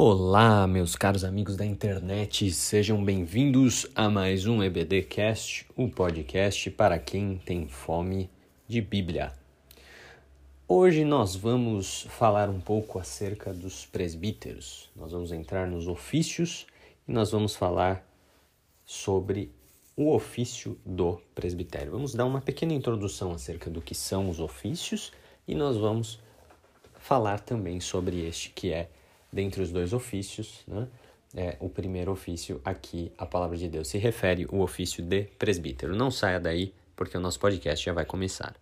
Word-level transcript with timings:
Olá, 0.00 0.64
meus 0.68 0.94
caros 0.94 1.24
amigos 1.24 1.56
da 1.56 1.66
internet, 1.66 2.52
sejam 2.52 3.04
bem-vindos 3.04 3.84
a 3.96 4.08
mais 4.08 4.46
um 4.46 4.62
EBDcast, 4.62 5.66
o 5.74 5.88
podcast 5.88 6.70
para 6.70 7.00
quem 7.00 7.36
tem 7.38 7.66
fome 7.66 8.30
de 8.68 8.80
Bíblia. 8.80 9.32
Hoje 10.68 11.04
nós 11.04 11.34
vamos 11.34 12.06
falar 12.10 12.48
um 12.48 12.60
pouco 12.60 13.00
acerca 13.00 13.52
dos 13.52 13.86
presbíteros. 13.86 14.88
Nós 14.94 15.10
vamos 15.10 15.32
entrar 15.32 15.66
nos 15.66 15.88
ofícios 15.88 16.64
e 17.08 17.10
nós 17.10 17.32
vamos 17.32 17.56
falar 17.56 18.08
sobre 18.86 19.50
o 19.96 20.14
ofício 20.14 20.78
do 20.86 21.20
presbitério. 21.34 21.90
Vamos 21.90 22.14
dar 22.14 22.24
uma 22.24 22.40
pequena 22.40 22.72
introdução 22.72 23.32
acerca 23.32 23.68
do 23.68 23.82
que 23.82 23.96
são 23.96 24.30
os 24.30 24.38
ofícios 24.38 25.10
e 25.48 25.56
nós 25.56 25.76
vamos 25.76 26.20
falar 27.00 27.40
também 27.40 27.80
sobre 27.80 28.24
este 28.24 28.50
que 28.50 28.72
é 28.72 28.90
dentre 29.32 29.62
os 29.62 29.70
dois 29.70 29.92
ofícios, 29.92 30.62
né? 30.66 30.88
É, 31.34 31.56
o 31.60 31.68
primeiro 31.68 32.10
ofício 32.10 32.58
aqui, 32.64 33.12
a 33.18 33.26
palavra 33.26 33.56
de 33.56 33.68
Deus 33.68 33.88
se 33.88 33.98
refere 33.98 34.46
o 34.50 34.60
ofício 34.60 35.04
de 35.04 35.24
presbítero. 35.38 35.94
Não 35.94 36.10
saia 36.10 36.40
daí, 36.40 36.72
porque 36.96 37.18
o 37.18 37.20
nosso 37.20 37.38
podcast 37.38 37.84
já 37.84 37.92
vai 37.92 38.06
começar. 38.06 38.54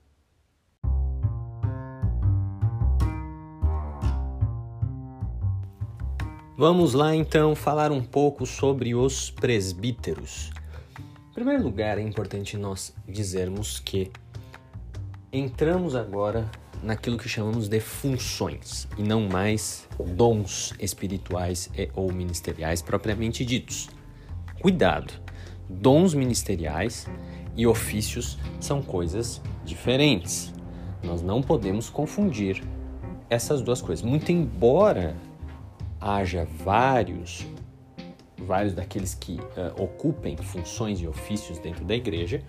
Vamos 6.59 6.95
lá 6.95 7.15
então 7.15 7.55
falar 7.55 7.93
um 7.93 8.03
pouco 8.03 8.47
sobre 8.47 8.95
os 8.95 9.31
presbíteros. 9.31 10.51
Em 11.31 11.35
primeiro 11.35 11.63
lugar, 11.63 11.99
é 11.99 12.01
importante 12.01 12.57
nós 12.57 12.95
dizermos 13.07 13.79
que 13.79 14.11
entramos 15.31 15.95
agora 15.95 16.51
naquilo 16.83 17.19
que 17.19 17.29
chamamos 17.29 17.69
de 17.69 17.81
funções 17.81 18.87
e 18.97 19.03
não 19.03 19.29
mais 19.29 19.87
dons 19.99 20.75
espirituais 20.79 21.71
e, 21.77 21.91
ou 21.95 22.13
ministeriais 22.13 22.83
propriamente 22.83 23.45
ditos. 23.45 23.89
Cuidado! 24.61 25.13
Dons 25.69 26.15
ministeriais 26.15 27.09
e 27.57 27.67
ofícios 27.67 28.39
são 28.61 28.81
coisas 28.83 29.41
diferentes. 29.65 30.53
Nós 31.03 31.23
não 31.23 31.43
podemos 31.43 31.91
confundir 31.91 32.63
essas 33.29 33.63
duas 33.63 33.83
coisas. 33.83 34.05
Muito 34.05 34.31
embora 34.31 35.17
haja 36.01 36.47
vários 36.65 37.47
vários 38.47 38.75
daqueles 38.75 39.15
que 39.15 39.41
uh, 39.41 39.83
ocupem 39.83 40.37
funções 40.37 41.01
e 41.01 41.07
ofícios 41.07 41.59
dentro 41.59 41.85
da 41.85 41.95
igreja, 41.95 42.43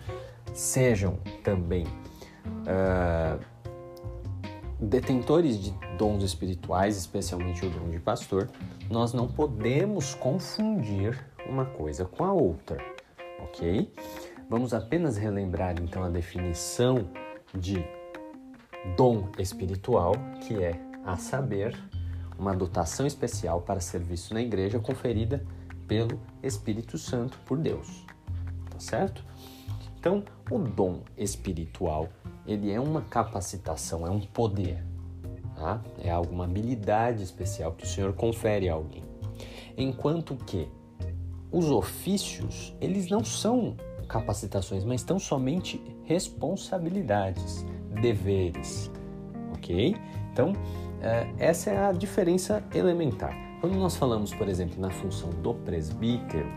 sejam 0.53 1.17
também 1.43 1.85
uh, 1.85 3.43
detentores 4.79 5.59
de 5.59 5.71
dons 5.97 6.23
espirituais, 6.23 6.97
especialmente 6.97 7.65
o 7.65 7.69
dom 7.69 7.89
de 7.89 7.99
pastor, 7.99 8.49
nós 8.89 9.13
não 9.13 9.27
podemos 9.27 10.13
confundir 10.15 11.17
uma 11.47 11.65
coisa 11.65 12.05
com 12.05 12.23
a 12.23 12.31
outra, 12.31 12.77
ok? 13.39 13.91
Vamos 14.49 14.73
apenas 14.73 15.17
relembrar 15.17 15.75
então 15.81 16.03
a 16.03 16.09
definição 16.09 17.09
de 17.53 17.83
dom 18.95 19.29
espiritual, 19.39 20.13
que 20.41 20.63
é, 20.63 20.79
a 21.03 21.17
saber, 21.17 21.77
uma 22.37 22.55
dotação 22.55 23.07
especial 23.07 23.61
para 23.61 23.79
serviço 23.79 24.33
na 24.33 24.41
igreja 24.41 24.79
conferida 24.79 25.43
pelo 25.87 26.21
Espírito 26.43 26.97
Santo 26.97 27.39
por 27.45 27.57
Deus, 27.57 28.05
tá 28.69 28.79
certo? 28.79 29.23
Então, 30.07 30.23
o 30.49 30.57
dom 30.57 31.01
espiritual 31.17 32.07
ele 32.45 32.71
é 32.71 32.79
uma 32.79 33.01
capacitação, 33.01 34.07
é 34.07 34.09
um 34.09 34.21
poder, 34.21 34.81
tá? 35.53 35.81
é 35.99 36.09
alguma 36.09 36.45
habilidade 36.45 37.21
especial 37.21 37.73
que 37.73 37.83
o 37.83 37.87
Senhor 37.87 38.13
confere 38.13 38.69
a 38.69 38.73
alguém. 38.73 39.03
Enquanto 39.77 40.37
que 40.37 40.69
os 41.51 41.69
ofícios, 41.69 42.73
eles 42.79 43.09
não 43.09 43.21
são 43.21 43.75
capacitações, 44.07 44.85
mas 44.85 45.01
estão 45.01 45.19
somente 45.19 45.81
responsabilidades, 46.05 47.65
deveres, 48.01 48.89
ok? 49.57 49.93
Então, 50.31 50.53
é, 51.01 51.27
essa 51.37 51.69
é 51.69 51.85
a 51.85 51.91
diferença 51.91 52.63
elementar. 52.73 53.35
Quando 53.59 53.75
nós 53.75 53.97
falamos, 53.97 54.33
por 54.33 54.47
exemplo, 54.47 54.79
na 54.79 54.89
função 54.89 55.31
do 55.31 55.53
presbítero, 55.53 56.47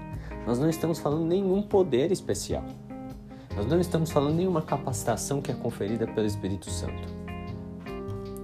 nós 0.47 0.60
não 0.60 0.70
estamos 0.70 1.00
falando 1.00 1.26
nenhum 1.26 1.60
poder 1.62 2.12
especial. 2.12 2.64
Nós 3.56 3.66
não 3.66 3.80
estamos 3.80 4.10
falando 4.10 4.36
nenhuma 4.36 4.62
capacitação 4.62 5.40
que 5.40 5.50
é 5.50 5.54
conferida 5.54 6.06
pelo 6.06 6.26
Espírito 6.26 6.70
Santo. 6.70 7.20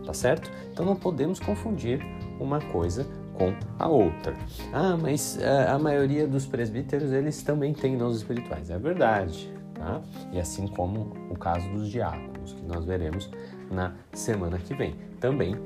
Tá 0.04 0.12
certo? 0.12 0.50
Então 0.72 0.84
não 0.84 0.96
podemos 0.96 1.40
confundir 1.40 2.00
uma 2.38 2.60
coisa 2.60 3.06
com 3.34 3.54
a 3.78 3.88
outra. 3.88 4.34
Ah, 4.72 4.96
mas 4.96 5.36
uh, 5.36 5.74
a 5.74 5.78
maioria 5.78 6.26
dos 6.26 6.46
presbíteros 6.46 7.12
eles 7.12 7.42
também 7.42 7.72
têm 7.72 7.96
dons 7.96 8.16
espirituais. 8.16 8.70
É 8.70 8.78
verdade, 8.78 9.52
tá? 9.74 10.00
E 10.32 10.40
assim 10.40 10.66
como 10.66 11.12
o 11.30 11.36
caso 11.36 11.68
dos 11.70 11.88
diáconos, 11.88 12.52
que 12.52 12.62
nós 12.64 12.84
veremos 12.84 13.30
na 13.70 13.94
semana 14.12 14.58
que 14.58 14.74
vem. 14.74 14.94
Também 15.20 15.56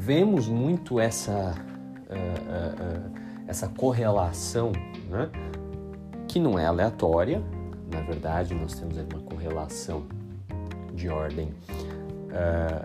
vemos 0.00 0.48
muito 0.48 1.00
essa 1.00 1.54
uh, 2.10 3.08
uh, 3.08 3.22
essa 3.46 3.68
correlação, 3.68 4.72
né? 5.10 5.30
Que 6.28 6.38
não 6.38 6.58
é 6.58 6.66
aleatória, 6.66 7.42
na 7.92 8.00
verdade, 8.00 8.54
nós 8.54 8.74
temos 8.74 8.96
uma 8.96 9.20
correlação 9.20 10.06
de 10.94 11.08
ordem 11.08 11.48
uh, 11.48 12.82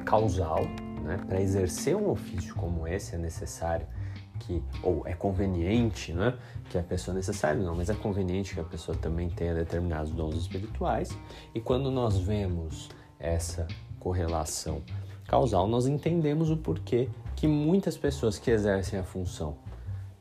uh, 0.00 0.04
causal. 0.04 0.64
Né? 1.02 1.18
Para 1.26 1.40
exercer 1.40 1.96
um 1.96 2.10
ofício 2.10 2.54
como 2.54 2.86
esse 2.86 3.14
é 3.14 3.18
necessário 3.18 3.86
que, 4.40 4.62
ou 4.82 5.06
é 5.06 5.14
conveniente 5.14 6.12
né? 6.12 6.34
que 6.68 6.76
a 6.76 6.82
pessoa, 6.82 7.14
necessário 7.14 7.62
não, 7.62 7.74
mas 7.74 7.88
é 7.88 7.94
conveniente 7.94 8.54
que 8.54 8.60
a 8.60 8.64
pessoa 8.64 8.96
também 8.96 9.28
tenha 9.30 9.54
determinados 9.54 10.12
dons 10.12 10.36
espirituais. 10.36 11.16
E 11.54 11.60
quando 11.60 11.90
nós 11.90 12.18
vemos 12.18 12.88
essa 13.18 13.66
correlação 14.00 14.82
causal, 15.26 15.68
nós 15.68 15.86
entendemos 15.86 16.50
o 16.50 16.56
porquê 16.56 17.08
que 17.36 17.46
muitas 17.46 17.96
pessoas 17.96 18.38
que 18.38 18.50
exercem 18.50 18.98
a 18.98 19.04
função 19.04 19.56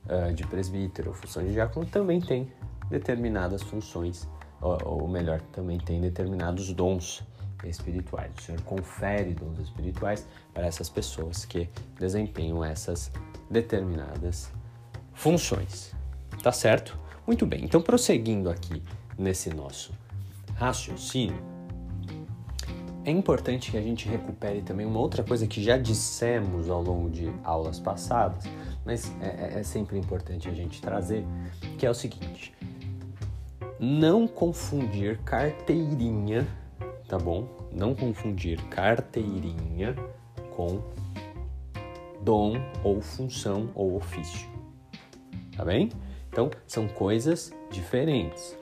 uh, 0.05 0.33
de 0.33 0.45
presbítero 0.45 1.09
ou 1.09 1.15
função 1.15 1.43
de 1.43 1.53
diácono 1.53 1.85
também 1.85 2.19
têm 2.19 2.51
determinadas 2.91 3.63
funções, 3.63 4.29
ou, 4.61 5.01
ou 5.01 5.07
melhor, 5.07 5.41
também 5.53 5.79
tem 5.79 5.99
determinados 5.99 6.71
dons 6.73 7.23
espirituais. 7.63 8.31
O 8.37 8.41
Senhor 8.41 8.61
confere 8.61 9.33
dons 9.33 9.59
espirituais 9.59 10.27
para 10.53 10.65
essas 10.67 10.89
pessoas 10.89 11.45
que 11.45 11.69
desempenham 11.99 12.63
essas 12.63 13.11
determinadas 13.49 14.51
funções. 15.13 15.93
Tá 16.43 16.51
certo? 16.51 16.97
Muito 17.25 17.45
bem. 17.45 17.63
Então, 17.63 17.81
prosseguindo 17.81 18.49
aqui 18.49 18.83
nesse 19.17 19.49
nosso 19.51 19.93
raciocínio, 20.55 21.51
é 23.03 23.11
importante 23.11 23.71
que 23.71 23.77
a 23.77 23.81
gente 23.81 24.07
recupere 24.07 24.61
também 24.61 24.85
uma 24.85 24.99
outra 24.99 25.23
coisa 25.23 25.47
que 25.47 25.61
já 25.63 25.77
dissemos 25.77 26.69
ao 26.69 26.83
longo 26.83 27.09
de 27.09 27.31
aulas 27.43 27.79
passadas, 27.79 28.43
mas 28.85 29.11
é, 29.21 29.55
é, 29.55 29.59
é 29.59 29.63
sempre 29.63 29.97
importante 29.97 30.47
a 30.47 30.53
gente 30.53 30.79
trazer, 30.81 31.25
que 31.79 31.85
é 31.85 31.89
o 31.89 31.95
seguinte: 31.95 32.53
não 33.83 34.27
confundir 34.27 35.17
carteirinha, 35.23 36.47
tá 37.07 37.17
bom? 37.17 37.49
Não 37.71 37.95
confundir 37.95 38.61
carteirinha 38.65 39.95
com 40.55 40.83
dom 42.21 42.61
ou 42.83 43.01
função 43.01 43.71
ou 43.73 43.95
ofício, 43.95 44.47
tá 45.57 45.65
bem? 45.65 45.89
Então, 46.29 46.51
são 46.67 46.87
coisas 46.87 47.51
diferentes. 47.71 48.55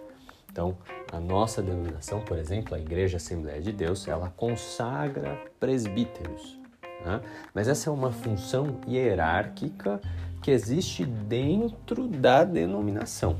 Então, 0.49 0.77
a 1.11 1.19
nossa 1.19 1.61
denominação, 1.61 2.21
por 2.21 2.37
exemplo, 2.37 2.73
a 2.73 2.79
Igreja 2.79 3.17
Assembleia 3.17 3.61
de 3.61 3.73
Deus, 3.73 4.07
ela 4.07 4.29
consagra 4.29 5.37
presbíteros. 5.59 6.57
Né? 7.03 7.21
Mas 7.53 7.67
essa 7.67 7.89
é 7.89 7.93
uma 7.93 8.11
função 8.13 8.79
hierárquica 8.87 9.99
que 10.41 10.49
existe 10.49 11.05
dentro 11.05 12.07
da 12.07 12.45
denominação 12.45 13.37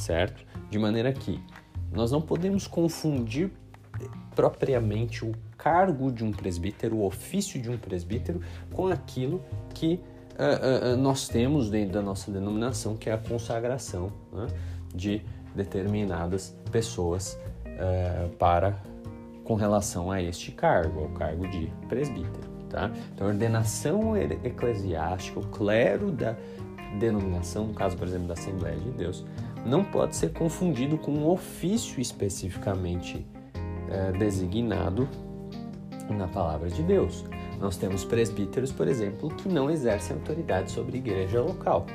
certo? 0.00 0.44
De 0.70 0.78
maneira 0.78 1.12
que 1.12 1.40
nós 1.92 2.10
não 2.10 2.20
podemos 2.20 2.66
confundir 2.66 3.50
propriamente 4.34 5.24
o 5.24 5.32
cargo 5.56 6.12
de 6.12 6.22
um 6.22 6.30
presbítero, 6.30 6.96
o 6.96 7.06
ofício 7.06 7.60
de 7.60 7.70
um 7.70 7.78
presbítero, 7.78 8.40
com 8.72 8.88
aquilo 8.88 9.42
que 9.74 10.00
uh, 10.34 10.94
uh, 10.94 10.96
nós 10.96 11.28
temos 11.28 11.70
dentro 11.70 11.94
da 11.94 12.02
nossa 12.02 12.30
denominação, 12.30 12.96
que 12.96 13.08
é 13.08 13.14
a 13.14 13.18
consagração 13.18 14.12
né, 14.32 14.46
de 14.94 15.22
determinadas 15.54 16.54
pessoas 16.70 17.38
uh, 17.64 18.28
para 18.36 18.78
com 19.44 19.54
relação 19.54 20.10
a 20.10 20.20
este 20.20 20.52
cargo, 20.52 21.04
ao 21.04 21.08
cargo 21.10 21.48
de 21.48 21.72
presbítero. 21.88 22.56
Tá? 22.68 22.90
Então, 23.14 23.28
a 23.28 23.30
ordenação 23.30 24.16
eclesiástica, 24.16 25.38
o 25.38 25.46
clero 25.46 26.10
da 26.10 26.36
denominação, 26.98 27.68
no 27.68 27.74
caso, 27.74 27.96
por 27.96 28.08
exemplo, 28.08 28.26
da 28.26 28.34
Assembleia 28.34 28.76
de 28.76 28.90
Deus, 28.90 29.24
não 29.66 29.84
pode 29.84 30.14
ser 30.16 30.32
confundido 30.32 30.96
com 30.96 31.12
um 31.12 31.28
ofício 31.28 32.00
especificamente 32.00 33.26
é, 33.90 34.12
designado 34.12 35.08
na 36.08 36.28
palavra 36.28 36.70
de 36.70 36.82
Deus. 36.82 37.24
nós 37.58 37.76
temos 37.76 38.04
presbíteros, 38.04 38.70
por 38.70 38.86
exemplo, 38.86 39.28
que 39.30 39.48
não 39.48 39.70
exercem 39.70 40.16
autoridade 40.16 40.70
sobre 40.70 40.98
igreja 40.98 41.40
local, 41.40 41.86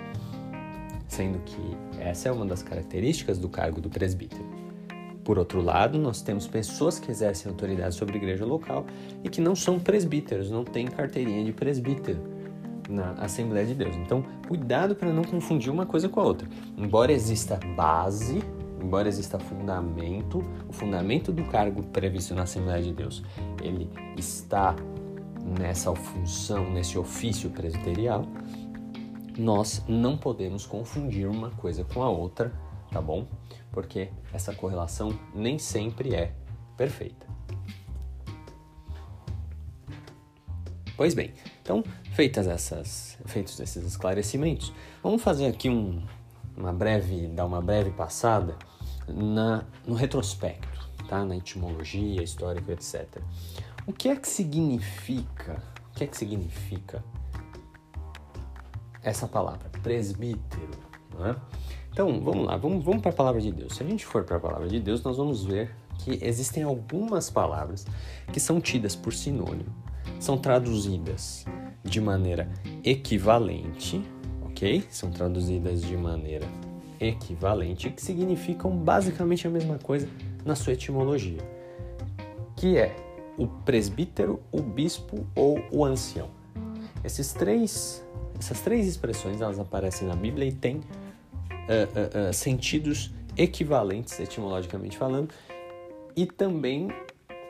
sendo 1.07 1.39
que 1.39 1.77
essa 1.99 2.29
é 2.29 2.31
uma 2.31 2.45
das 2.45 2.63
características 2.63 3.37
do 3.37 3.47
cargo 3.47 3.79
do 3.79 3.89
presbítero. 3.89 4.43
Por 5.23 5.37
outro 5.37 5.61
lado, 5.61 5.99
nós 5.99 6.21
temos 6.21 6.47
pessoas 6.47 6.97
que 6.99 7.11
exercem 7.11 7.51
autoridade 7.51 7.93
sobre 7.93 8.17
igreja 8.17 8.43
local 8.43 8.85
e 9.23 9.29
que 9.29 9.39
não 9.39 9.55
são 9.55 9.79
presbíteros, 9.79 10.49
não 10.49 10.65
têm 10.65 10.87
carteirinha 10.87 11.45
de 11.45 11.53
presbítero 11.53 12.30
na 12.91 13.11
Assembleia 13.13 13.65
de 13.65 13.73
Deus. 13.73 13.95
Então, 13.95 14.23
cuidado 14.47 14.95
para 14.95 15.11
não 15.11 15.23
confundir 15.23 15.71
uma 15.71 15.85
coisa 15.85 16.09
com 16.09 16.19
a 16.19 16.23
outra. 16.23 16.47
Embora 16.77 17.11
exista 17.11 17.59
base, 17.75 18.43
embora 18.81 19.07
exista 19.07 19.39
fundamento, 19.39 20.43
o 20.67 20.73
fundamento 20.73 21.31
do 21.31 21.43
cargo 21.45 21.83
previsto 21.83 22.35
na 22.35 22.43
Assembleia 22.43 22.81
de 22.81 22.93
Deus, 22.93 23.23
ele 23.61 23.89
está 24.17 24.75
nessa 25.59 25.93
função, 25.95 26.69
nesse 26.71 26.97
ofício 26.97 27.49
presbiterial, 27.49 28.25
nós 29.37 29.83
não 29.87 30.17
podemos 30.17 30.65
confundir 30.65 31.27
uma 31.27 31.49
coisa 31.51 31.83
com 31.83 32.03
a 32.03 32.09
outra, 32.09 32.51
tá 32.91 33.01
bom? 33.01 33.25
Porque 33.71 34.09
essa 34.33 34.53
correlação 34.53 35.17
nem 35.33 35.57
sempre 35.57 36.13
é 36.13 36.33
perfeita. 36.77 37.25
Pois 40.97 41.15
bem, 41.15 41.33
então, 41.71 41.85
feitas 42.11 42.47
essas, 42.47 43.17
feitos 43.25 43.57
esses 43.57 43.85
esclarecimentos, 43.85 44.73
vamos 45.01 45.21
fazer 45.21 45.45
aqui 45.45 45.69
um, 45.69 46.03
uma 46.57 46.73
breve, 46.73 47.27
dar 47.27 47.45
uma 47.45 47.61
breve 47.61 47.91
passada 47.91 48.57
na, 49.07 49.63
no 49.87 49.95
retrospecto, 49.95 50.89
tá? 51.07 51.23
na 51.23 51.37
etimologia, 51.37 52.21
histórica, 52.21 52.73
etc. 52.73 53.07
O 53.87 53.93
que 53.93 54.09
é 54.09 54.17
que 54.17 54.27
significa? 54.27 55.63
O 55.91 55.95
que 55.95 56.03
é 56.03 56.07
que 56.07 56.17
significa 56.17 57.01
essa 59.01 59.25
palavra, 59.25 59.69
presbítero? 59.81 60.77
É? 61.23 61.35
Então, 61.89 62.21
vamos 62.21 62.47
lá, 62.47 62.57
vamos, 62.57 62.83
vamos 62.83 63.01
para 63.01 63.11
a 63.11 63.15
palavra 63.15 63.39
de 63.39 63.49
Deus. 63.53 63.75
Se 63.77 63.83
a 63.83 63.87
gente 63.87 64.05
for 64.05 64.25
para 64.25 64.35
a 64.35 64.39
palavra 64.41 64.67
de 64.67 64.81
Deus, 64.81 65.01
nós 65.03 65.15
vamos 65.15 65.45
ver 65.45 65.73
que 65.99 66.19
existem 66.21 66.63
algumas 66.63 67.29
palavras 67.29 67.85
que 68.33 68.41
são 68.41 68.59
tidas 68.59 68.93
por 68.93 69.13
sinônimo, 69.13 69.73
são 70.19 70.37
traduzidas 70.37 71.45
de 71.83 71.99
maneira 71.99 72.49
equivalente, 72.83 74.01
ok? 74.43 74.83
São 74.89 75.11
traduzidas 75.11 75.81
de 75.81 75.97
maneira 75.97 76.47
equivalente, 76.99 77.89
que 77.89 78.01
significam 78.01 78.71
basicamente 78.77 79.47
a 79.47 79.49
mesma 79.49 79.77
coisa 79.79 80.07
na 80.45 80.55
sua 80.55 80.73
etimologia, 80.73 81.39
que 82.55 82.77
é 82.77 82.95
o 83.37 83.47
presbítero, 83.47 84.39
o 84.51 84.61
bispo 84.61 85.25
ou 85.35 85.59
o 85.71 85.83
ancião. 85.83 86.29
Esses 87.03 87.33
três, 87.33 88.05
essas 88.37 88.61
três 88.61 88.85
expressões 88.87 89.41
elas 89.41 89.59
aparecem 89.59 90.07
na 90.07 90.15
Bíblia 90.15 90.47
e 90.47 90.51
têm 90.51 90.75
uh, 90.77 90.79
uh, 90.79 92.29
uh, 92.29 92.33
sentidos 92.33 93.11
equivalentes 93.35 94.19
etimologicamente 94.19 94.97
falando 94.97 95.33
e 96.15 96.25
também 96.25 96.89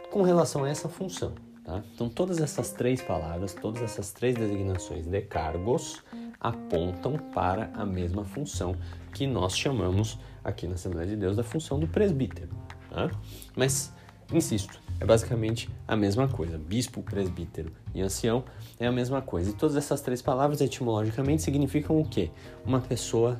com 0.09 0.21
relação 0.21 0.63
a 0.63 0.69
essa 0.69 0.87
função. 0.87 1.33
Tá? 1.71 1.81
Então, 1.95 2.09
todas 2.09 2.41
essas 2.41 2.71
três 2.71 3.01
palavras, 3.01 3.53
todas 3.53 3.81
essas 3.81 4.11
três 4.11 4.35
designações 4.35 5.05
de 5.05 5.21
cargos 5.21 6.03
apontam 6.37 7.15
para 7.33 7.71
a 7.73 7.85
mesma 7.85 8.25
função 8.25 8.75
que 9.13 9.25
nós 9.25 9.57
chamamos 9.57 10.19
aqui 10.43 10.67
na 10.67 10.73
Assembleia 10.73 11.07
de 11.07 11.15
Deus 11.15 11.37
da 11.37 11.45
função 11.45 11.79
do 11.79 11.87
presbítero. 11.87 12.49
Tá? 12.89 13.09
Mas, 13.55 13.93
insisto, 14.33 14.81
é 14.99 15.05
basicamente 15.05 15.69
a 15.87 15.95
mesma 15.95 16.27
coisa. 16.27 16.57
Bispo, 16.57 17.01
presbítero 17.01 17.71
e 17.95 18.01
ancião 18.01 18.43
é 18.77 18.85
a 18.85 18.91
mesma 18.91 19.21
coisa. 19.21 19.51
E 19.51 19.53
todas 19.53 19.77
essas 19.77 20.01
três 20.01 20.21
palavras, 20.21 20.59
etimologicamente, 20.59 21.41
significam 21.41 21.97
o 22.01 22.05
quê? 22.05 22.31
Uma 22.65 22.81
pessoa 22.81 23.39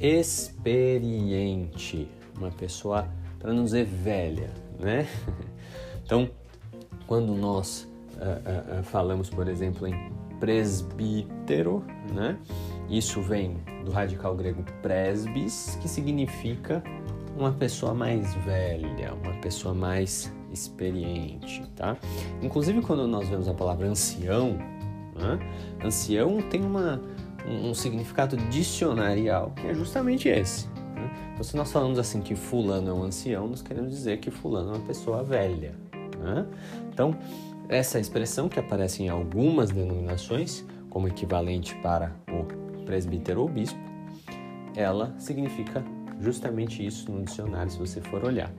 experiente, 0.00 0.48
uma 2.36 2.50
pessoa, 2.50 3.08
para 3.38 3.52
não 3.52 3.62
dizer 3.62 3.84
velha, 3.84 4.50
né? 4.80 5.06
Então, 6.06 6.30
quando 7.06 7.34
nós 7.34 7.88
uh, 8.16 8.80
uh, 8.80 8.82
falamos, 8.82 9.30
por 9.30 9.48
exemplo, 9.48 9.86
em 9.86 10.12
presbítero, 10.40 11.84
né? 12.12 12.38
Isso 12.88 13.20
vem 13.20 13.56
do 13.84 13.90
radical 13.90 14.34
grego 14.36 14.64
presbis, 14.82 15.78
que 15.80 15.88
significa 15.88 16.82
uma 17.36 17.52
pessoa 17.52 17.92
mais 17.92 18.34
velha, 18.34 19.14
uma 19.14 19.34
pessoa 19.40 19.74
mais 19.74 20.32
experiente, 20.52 21.62
tá? 21.74 21.96
Inclusive 22.42 22.80
quando 22.80 23.06
nós 23.06 23.28
vemos 23.28 23.48
a 23.48 23.54
palavra 23.54 23.88
ancião, 23.88 24.56
né? 25.14 25.38
ancião 25.84 26.40
tem 26.42 26.62
uma, 26.62 27.00
um, 27.46 27.70
um, 27.70 27.74
significado 27.74 28.36
dicionarial 28.36 29.52
que 29.56 29.66
é 29.66 29.74
justamente 29.74 30.28
esse. 30.28 30.68
Né? 30.68 31.10
Então, 31.32 31.44
se 31.44 31.56
nós 31.56 31.70
falamos 31.70 31.98
assim 31.98 32.20
que 32.20 32.34
fulano 32.34 32.90
é 32.90 32.92
um 32.92 33.02
ancião, 33.02 33.48
nós 33.48 33.62
queremos 33.62 33.90
dizer 33.90 34.18
que 34.18 34.30
fulano 34.30 34.74
é 34.74 34.76
uma 34.76 34.86
pessoa 34.86 35.22
velha. 35.22 35.74
Né? 36.18 36.46
Então, 36.92 37.16
essa 37.68 37.98
expressão 37.98 38.48
que 38.48 38.58
aparece 38.58 39.02
em 39.02 39.08
algumas 39.08 39.70
denominações 39.70 40.64
como 40.88 41.08
equivalente 41.08 41.74
para 41.76 42.12
o 42.30 42.84
presbítero 42.84 43.42
ou 43.42 43.48
bispo, 43.48 43.78
ela 44.74 45.14
significa 45.18 45.84
justamente 46.20 46.84
isso 46.84 47.10
no 47.10 47.24
dicionário, 47.24 47.70
se 47.70 47.78
você 47.78 48.00
for 48.00 48.24
olhar. 48.24 48.52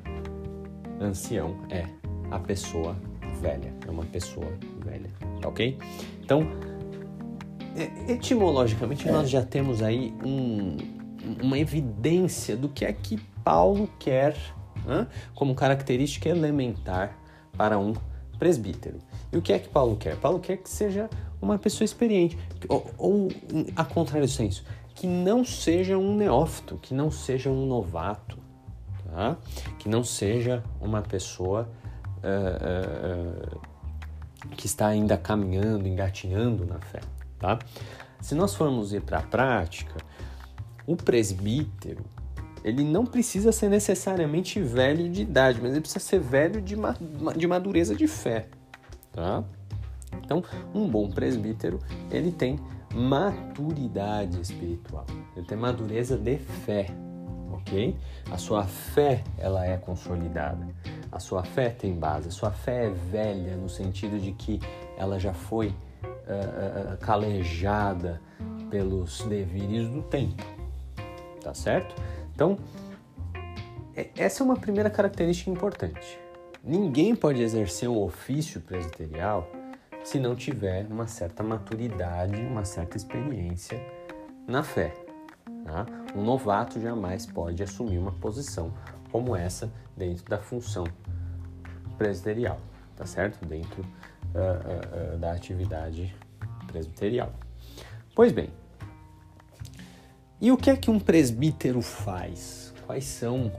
Ancião 1.00 1.58
é 1.70 1.86
a 2.32 2.40
pessoa 2.40 2.96
velha, 3.42 3.74
é 3.88 3.92
uma 3.92 4.06
pessoa 4.06 4.48
velha, 4.84 5.10
tá 5.42 5.48
ok? 5.48 5.78
Então, 6.24 6.48
etimologicamente, 8.08 9.08
nós 9.10 9.30
já 9.30 9.44
temos 9.44 9.82
aí 9.82 10.14
um, 10.24 10.78
uma 11.42 11.58
evidência 11.58 12.56
do 12.56 12.68
que 12.70 12.86
é 12.86 12.92
que 12.92 13.18
Paulo 13.44 13.90
quer 14.00 14.36
né, 14.86 15.08
como 15.36 15.54
característica 15.54 16.28
elementar 16.30 17.18
para 17.58 17.80
um 17.80 17.94
presbítero. 18.38 19.00
E 19.32 19.38
o 19.38 19.42
que 19.42 19.52
é 19.52 19.60
que 19.60 19.68
Paulo 19.68 19.98
quer? 19.98 20.16
Paulo 20.18 20.40
quer 20.40 20.58
que 20.58 20.70
seja 20.70 21.10
uma 21.42 21.58
pessoa 21.58 21.86
experiente, 21.86 22.38
ou, 22.68 22.90
ou 22.98 23.28
a 23.76 23.84
contrário 23.84 24.28
senso, 24.28 24.64
que 24.96 25.08
não 25.08 25.44
seja 25.44 25.98
um 25.98 26.16
neófito, 26.16 26.78
que 26.78 26.94
não 26.94 27.12
seja 27.12 27.50
um 27.50 27.66
novato, 27.66 28.38
tá? 29.12 29.38
que 29.78 29.88
não 29.90 30.04
seja 30.04 30.64
uma 30.82 31.02
pessoa 31.02 31.70
uh, 32.18 33.56
uh, 33.56 33.62
que 34.56 34.66
está 34.66 34.88
ainda 34.88 35.18
caminhando, 35.18 35.88
engatinhando 35.88 36.66
na 36.66 36.80
fé. 36.80 37.02
Tá? 37.40 37.60
Se 38.20 38.34
nós 38.34 38.56
formos 38.56 38.94
ir 38.94 39.02
para 39.02 39.20
a 39.20 39.24
prática, 39.24 39.96
o 40.86 40.96
presbítero 40.96 42.04
ele 42.68 42.84
não 42.84 43.06
precisa 43.06 43.54
ser 43.54 43.70
necessariamente 43.70 44.60
velho 44.62 45.10
de 45.10 45.22
idade, 45.22 45.58
mas 45.62 45.72
ele 45.72 45.80
precisa 45.80 46.04
ser 46.04 46.20
velho 46.20 46.62
de, 46.62 46.76
ma 46.76 46.94
de 47.36 47.48
madureza 47.48 47.96
de 47.96 48.08
fé. 48.08 48.50
Tá? 49.14 49.42
Então, 50.22 50.44
um 50.76 50.86
bom 50.86 51.10
presbítero 51.10 51.80
ele 52.12 52.30
tem 52.30 52.60
maturidade 52.94 54.42
espiritual. 54.42 55.06
Ele 55.34 55.46
tem 55.46 55.58
madureza 55.58 56.18
de 56.18 56.38
fé, 56.38 56.88
ok? 57.54 57.96
A 58.30 58.38
sua 58.38 58.66
fé 58.66 59.24
ela 59.38 59.66
é 59.66 59.78
consolidada. 59.78 60.68
A 61.10 61.20
sua 61.20 61.46
fé 61.46 61.70
tem 61.70 61.94
base. 61.94 62.28
A 62.28 62.32
sua 62.32 62.52
fé 62.52 62.88
é 62.88 62.90
velha 62.90 63.56
no 63.56 63.70
sentido 63.70 64.20
de 64.20 64.34
que 64.34 64.60
ela 64.98 65.18
já 65.18 65.34
foi 65.34 65.68
uh, 65.68 66.94
uh, 66.94 66.98
calejada 66.98 68.22
pelos 68.70 69.22
devires 69.22 69.88
do 69.88 70.02
tempo, 70.02 70.44
tá 71.42 71.54
certo? 71.54 71.96
Então 72.38 72.56
essa 74.16 74.44
é 74.44 74.46
uma 74.46 74.56
primeira 74.56 74.92
característica 74.92 75.50
importante. 75.50 76.20
Ninguém 76.64 77.16
pode 77.16 77.42
exercer 77.42 77.90
o 77.90 78.00
ofício 78.00 78.62
presbiterial 78.62 79.50
se 80.04 80.20
não 80.20 80.36
tiver 80.36 80.86
uma 80.86 81.08
certa 81.08 81.42
maturidade, 81.42 82.36
uma 82.36 82.64
certa 82.64 82.96
experiência 82.96 83.84
na 84.48 84.62
fé. 84.62 84.94
Tá? 85.66 85.88
Um 86.16 86.24
novato 86.24 86.80
jamais 86.80 87.26
pode 87.26 87.64
assumir 87.64 87.98
uma 87.98 88.12
posição 88.12 88.72
como 89.12 89.36
essa 89.36 89.74
dentro 89.96 90.24
da 90.26 90.38
função 90.38 90.84
presbiterial, 91.98 92.60
tá 92.96 93.08
certo? 93.08 93.44
Dentro 93.48 93.82
uh, 93.82 95.14
uh, 95.14 95.16
uh, 95.16 95.18
da 95.18 95.32
atividade 95.32 96.16
presbiterial. 96.68 97.34
Pois 98.14 98.32
bem, 98.32 98.52
e 100.40 100.52
o 100.52 100.58
que 100.58 100.70
é 100.70 100.76
que 100.76 100.92
um 100.92 101.00
presbítero 101.00 101.82
faz? 101.82 102.74
Quais 102.86 103.06
são 103.06 103.52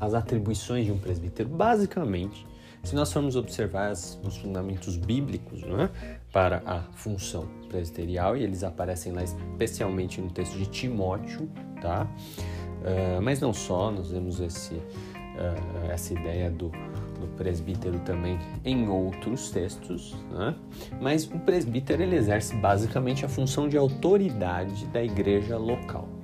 as 0.00 0.12
atribuições 0.12 0.84
de 0.84 0.92
um 0.92 0.98
presbítero? 0.98 1.48
Basicamente, 1.48 2.46
se 2.82 2.94
nós 2.94 3.12
formos 3.12 3.36
observar 3.36 3.92
os 3.92 4.36
fundamentos 4.36 4.96
bíblicos 4.96 5.62
é, 5.62 6.18
para 6.32 6.62
a 6.66 6.82
função 6.92 7.48
presbiterial, 7.68 8.36
e 8.36 8.42
eles 8.42 8.62
aparecem 8.62 9.12
lá 9.12 9.24
especialmente 9.24 10.20
no 10.20 10.30
texto 10.30 10.56
de 10.56 10.66
Timóteo, 10.66 11.48
tá? 11.80 12.08
Uh, 12.82 13.20
mas 13.20 13.40
não 13.40 13.52
só, 13.52 13.90
nós 13.90 14.10
vemos 14.10 14.38
esse, 14.38 14.74
uh, 14.74 15.90
essa 15.90 16.12
ideia 16.12 16.50
do, 16.50 16.70
do 17.20 17.26
presbítero 17.36 17.98
também 18.00 18.38
em 18.64 18.88
outros 18.88 19.50
textos, 19.50 20.14
né? 20.30 20.54
mas 21.00 21.24
o 21.24 21.38
presbítero 21.40 22.02
ele 22.02 22.14
exerce 22.14 22.54
basicamente 22.56 23.24
a 23.24 23.28
função 23.28 23.68
de 23.68 23.76
autoridade 23.76 24.86
da 24.86 25.02
igreja 25.02 25.56
local. 25.56 26.15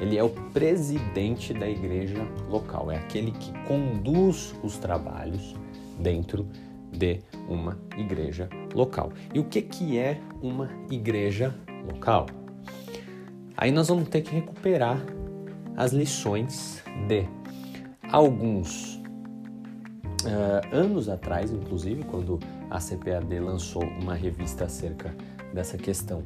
Ele 0.00 0.18
é 0.18 0.22
o 0.22 0.28
presidente 0.28 1.54
da 1.54 1.68
igreja 1.68 2.26
local, 2.50 2.90
é 2.90 2.96
aquele 2.96 3.30
que 3.32 3.52
conduz 3.66 4.54
os 4.62 4.76
trabalhos 4.76 5.54
dentro 5.98 6.46
de 6.92 7.20
uma 7.48 7.78
igreja 7.96 8.48
local. 8.74 9.12
E 9.32 9.38
o 9.38 9.44
que, 9.44 9.62
que 9.62 9.98
é 9.98 10.20
uma 10.42 10.70
igreja 10.90 11.54
local? 11.86 12.26
Aí 13.56 13.70
nós 13.70 13.88
vamos 13.88 14.08
ter 14.08 14.20
que 14.20 14.34
recuperar 14.34 15.02
as 15.76 15.92
lições 15.92 16.82
de 17.08 17.26
alguns 18.12 18.96
uh, 20.24 20.74
anos 20.74 21.08
atrás, 21.08 21.50
inclusive, 21.50 22.04
quando 22.04 22.38
a 22.70 22.78
CPAD 22.78 23.38
lançou 23.40 23.82
uma 23.82 24.14
revista 24.14 24.64
acerca 24.64 25.14
dessa 25.54 25.78
questão 25.78 26.22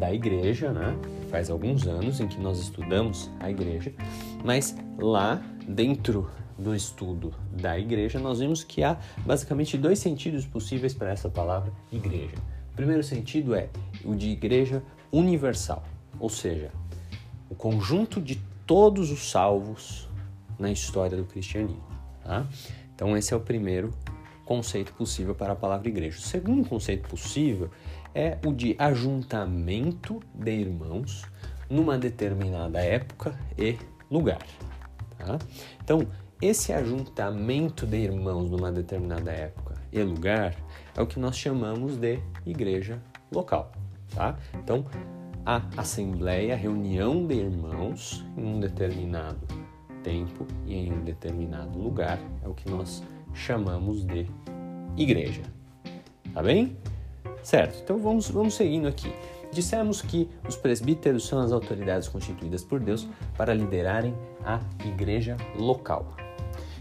da 0.00 0.12
igreja, 0.12 0.72
né? 0.72 0.96
Faz 1.28 1.50
alguns 1.50 1.86
anos 1.86 2.18
em 2.20 2.26
que 2.26 2.40
nós 2.40 2.58
estudamos 2.58 3.30
a 3.38 3.50
igreja, 3.50 3.92
mas 4.42 4.74
lá 4.98 5.42
dentro 5.68 6.28
do 6.58 6.74
estudo 6.74 7.32
da 7.52 7.78
igreja, 7.78 8.18
nós 8.18 8.40
vimos 8.40 8.64
que 8.64 8.82
há 8.82 8.98
basicamente 9.24 9.76
dois 9.76 9.98
sentidos 9.98 10.46
possíveis 10.46 10.94
para 10.94 11.10
essa 11.10 11.28
palavra 11.28 11.72
igreja. 11.92 12.34
O 12.72 12.76
primeiro 12.76 13.02
sentido 13.02 13.54
é 13.54 13.68
o 14.04 14.14
de 14.14 14.30
igreja 14.30 14.82
universal, 15.12 15.84
ou 16.18 16.30
seja, 16.30 16.70
o 17.48 17.54
conjunto 17.54 18.20
de 18.20 18.40
todos 18.66 19.10
os 19.10 19.30
salvos 19.30 20.08
na 20.58 20.70
história 20.70 21.16
do 21.16 21.24
cristianismo. 21.24 21.82
Tá? 22.24 22.46
Então, 22.94 23.16
esse 23.16 23.34
é 23.34 23.36
o 23.36 23.40
primeiro 23.40 23.90
conceito 24.44 24.92
possível 24.94 25.34
para 25.34 25.52
a 25.52 25.56
palavra 25.56 25.88
igreja. 25.88 26.18
O 26.18 26.22
segundo 26.22 26.68
conceito 26.68 27.08
possível 27.08 27.70
é 28.14 28.38
o 28.44 28.52
de 28.52 28.74
ajuntamento 28.78 30.20
de 30.34 30.50
irmãos 30.50 31.24
numa 31.68 31.96
determinada 31.96 32.80
época 32.80 33.38
e 33.56 33.76
lugar. 34.10 34.44
Tá? 35.18 35.38
Então, 35.82 36.06
esse 36.40 36.72
ajuntamento 36.72 37.86
de 37.86 37.98
irmãos 37.98 38.50
numa 38.50 38.72
determinada 38.72 39.30
época 39.30 39.74
e 39.92 40.02
lugar 40.02 40.54
é 40.96 41.02
o 41.02 41.06
que 41.06 41.18
nós 41.20 41.36
chamamos 41.36 41.96
de 41.96 42.18
igreja 42.46 43.00
local, 43.30 43.70
tá? 44.14 44.38
Então, 44.54 44.84
a 45.44 45.62
assembleia, 45.76 46.54
a 46.54 46.56
reunião 46.56 47.26
de 47.26 47.34
irmãos 47.34 48.24
em 48.36 48.44
um 48.44 48.60
determinado 48.60 49.46
tempo 50.02 50.46
e 50.66 50.74
em 50.74 50.92
um 50.92 51.04
determinado 51.04 51.78
lugar 51.78 52.18
é 52.42 52.48
o 52.48 52.54
que 52.54 52.70
nós 52.70 53.02
chamamos 53.34 54.04
de 54.06 54.26
igreja. 54.96 55.42
Tá 56.32 56.42
bem? 56.42 56.76
Certo. 57.42 57.80
Então 57.82 57.98
vamos 57.98 58.28
vamos 58.30 58.54
seguindo 58.54 58.86
aqui. 58.86 59.12
Dissemos 59.52 60.00
que 60.00 60.28
os 60.48 60.56
presbíteros 60.56 61.26
são 61.26 61.40
as 61.40 61.50
autoridades 61.50 62.08
constituídas 62.08 62.62
por 62.62 62.78
Deus 62.78 63.08
para 63.36 63.52
liderarem 63.52 64.14
a 64.44 64.60
igreja 64.84 65.36
local. 65.56 66.16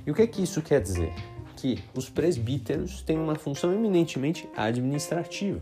E 0.05 0.11
o 0.11 0.15
que, 0.15 0.21
é 0.21 0.27
que 0.27 0.43
isso 0.43 0.61
quer 0.61 0.79
dizer? 0.79 1.13
Que 1.55 1.83
os 1.95 2.09
presbíteros 2.09 3.01
têm 3.01 3.17
uma 3.17 3.35
função 3.35 3.73
eminentemente 3.73 4.47
administrativa. 4.55 5.61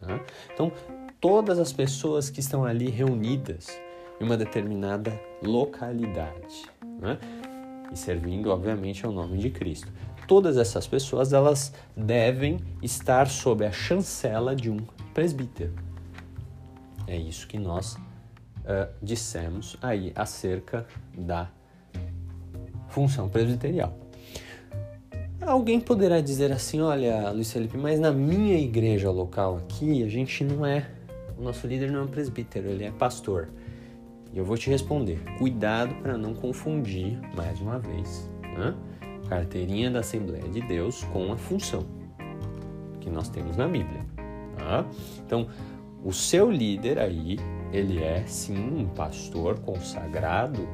Tá? 0.00 0.20
Então, 0.52 0.70
todas 1.18 1.58
as 1.58 1.72
pessoas 1.72 2.28
que 2.28 2.40
estão 2.40 2.64
ali 2.64 2.90
reunidas 2.90 3.80
em 4.20 4.24
uma 4.24 4.36
determinada 4.36 5.18
localidade 5.42 6.64
né? 7.00 7.18
e 7.92 7.96
servindo, 7.96 8.50
obviamente, 8.50 9.04
ao 9.04 9.12
nome 9.12 9.38
de 9.38 9.50
Cristo. 9.50 9.90
Todas 10.26 10.56
essas 10.56 10.86
pessoas 10.86 11.32
elas 11.32 11.72
devem 11.96 12.58
estar 12.82 13.28
sob 13.28 13.64
a 13.64 13.72
chancela 13.72 14.56
de 14.56 14.70
um 14.70 14.78
presbítero. 15.12 15.74
É 17.06 17.16
isso 17.16 17.46
que 17.46 17.58
nós 17.58 17.94
uh, 17.94 18.88
dissemos 19.02 19.76
aí 19.82 20.12
acerca 20.14 20.86
da 21.16 21.50
função 22.88 23.28
presbiterial. 23.28 23.92
Alguém 25.40 25.78
poderá 25.78 26.20
dizer 26.20 26.50
assim: 26.52 26.80
olha, 26.80 27.30
Luiz 27.30 27.52
Felipe, 27.52 27.76
mas 27.76 28.00
na 28.00 28.10
minha 28.10 28.58
igreja 28.58 29.10
local 29.10 29.58
aqui, 29.58 30.02
a 30.02 30.08
gente 30.08 30.42
não 30.42 30.64
é. 30.64 30.88
O 31.36 31.42
nosso 31.42 31.66
líder 31.66 31.90
não 31.90 32.00
é 32.00 32.02
um 32.04 32.08
presbítero, 32.08 32.68
ele 32.68 32.84
é 32.84 32.90
pastor. 32.90 33.48
E 34.32 34.38
eu 34.38 34.44
vou 34.44 34.56
te 34.56 34.70
responder: 34.70 35.22
cuidado 35.38 35.94
para 35.96 36.16
não 36.16 36.34
confundir, 36.34 37.18
mais 37.36 37.60
uma 37.60 37.78
vez, 37.78 38.30
né? 38.42 38.74
Carteirinha 39.28 39.90
da 39.90 40.00
Assembleia 40.00 40.48
de 40.48 40.60
Deus 40.62 41.04
com 41.12 41.32
a 41.32 41.36
função 41.36 41.84
que 43.00 43.10
nós 43.10 43.28
temos 43.28 43.56
na 43.56 43.68
Bíblia. 43.68 44.04
Tá? 44.56 44.86
Então, 45.24 45.46
o 46.02 46.12
seu 46.12 46.50
líder 46.50 46.98
aí, 46.98 47.38
ele 47.72 48.02
é 48.02 48.24
sim 48.26 48.56
um 48.56 48.86
pastor 48.86 49.58
consagrado 49.60 50.66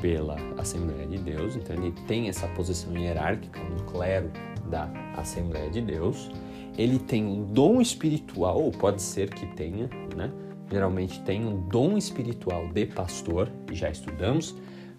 pela 0.00 0.36
Assembleia 0.56 1.06
de 1.06 1.18
Deus, 1.18 1.56
então 1.56 1.74
ele 1.76 1.92
tem 2.06 2.28
essa 2.28 2.46
posição 2.48 2.96
hierárquica 2.96 3.60
no 3.60 3.82
clero 3.84 4.30
da 4.70 4.88
Assembleia 5.16 5.70
de 5.70 5.80
Deus. 5.80 6.30
Ele 6.76 6.98
tem 6.98 7.26
um 7.26 7.44
dom 7.44 7.80
espiritual, 7.80 8.62
ou 8.62 8.70
pode 8.70 9.02
ser 9.02 9.30
que 9.30 9.46
tenha, 9.54 9.90
né? 10.16 10.30
Geralmente 10.70 11.20
tem 11.22 11.44
um 11.44 11.66
dom 11.68 11.96
espiritual 11.96 12.68
de 12.68 12.86
pastor, 12.86 13.50
já 13.72 13.90
estudamos 13.90 14.54